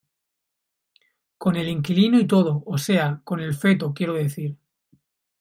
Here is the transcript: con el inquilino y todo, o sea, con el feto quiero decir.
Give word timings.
con 1.37 1.57
el 1.57 1.69
inquilino 1.69 2.19
y 2.19 2.25
todo, 2.25 2.63
o 2.65 2.79
sea, 2.79 3.21
con 3.23 3.39
el 3.39 3.53
feto 3.53 3.93
quiero 3.93 4.15
decir. 4.15 4.57